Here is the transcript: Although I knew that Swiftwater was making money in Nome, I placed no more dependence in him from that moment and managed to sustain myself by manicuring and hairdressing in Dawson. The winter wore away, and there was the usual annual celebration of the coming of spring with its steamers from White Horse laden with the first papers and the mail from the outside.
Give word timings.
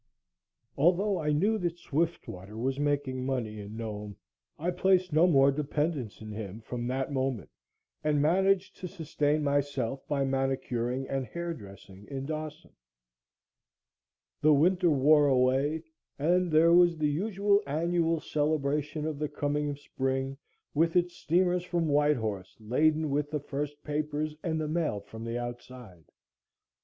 Although 0.79 1.19
I 1.19 1.31
knew 1.31 1.59
that 1.59 1.77
Swiftwater 1.77 2.57
was 2.57 2.79
making 2.79 3.23
money 3.23 3.59
in 3.59 3.77
Nome, 3.77 4.15
I 4.57 4.71
placed 4.71 5.13
no 5.13 5.27
more 5.27 5.51
dependence 5.51 6.21
in 6.21 6.31
him 6.31 6.61
from 6.61 6.87
that 6.87 7.11
moment 7.13 7.51
and 8.03 8.19
managed 8.19 8.77
to 8.77 8.87
sustain 8.87 9.43
myself 9.43 10.01
by 10.07 10.25
manicuring 10.25 11.07
and 11.07 11.27
hairdressing 11.27 12.07
in 12.07 12.25
Dawson. 12.25 12.71
The 14.41 14.55
winter 14.55 14.89
wore 14.89 15.27
away, 15.27 15.83
and 16.17 16.51
there 16.51 16.73
was 16.73 16.97
the 16.97 17.11
usual 17.11 17.61
annual 17.67 18.19
celebration 18.19 19.05
of 19.05 19.19
the 19.19 19.29
coming 19.29 19.69
of 19.69 19.77
spring 19.79 20.35
with 20.73 20.95
its 20.95 21.15
steamers 21.15 21.63
from 21.63 21.87
White 21.87 22.17
Horse 22.17 22.57
laden 22.59 23.11
with 23.11 23.29
the 23.29 23.39
first 23.39 23.83
papers 23.83 24.35
and 24.41 24.59
the 24.59 24.67
mail 24.67 24.99
from 24.99 25.25
the 25.25 25.37
outside. 25.37 26.05